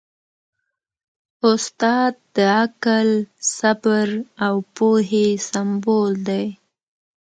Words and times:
استاد 1.49 2.13
د 2.35 2.37
عقل، 2.61 3.09
صبر 3.57 4.07
او 4.45 4.55
پوهې 4.75 5.27
سمبول 5.49 6.13
دی. 6.27 6.45